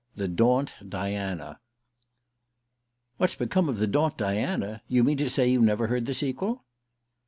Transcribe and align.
THE 0.15 0.27
DAUNT 0.27 0.77
DIANA 0.89 1.59
I 1.59 2.07
"WHAT'S 3.17 3.35
become 3.35 3.69
of 3.69 3.77
the 3.77 3.85
Daunt 3.85 4.17
Diana? 4.17 4.81
You 4.87 5.03
mean 5.03 5.17
to 5.17 5.29
say 5.29 5.47
you 5.47 5.61
never 5.61 5.85
heard 5.89 6.07
the 6.07 6.15
sequel?" 6.15 6.65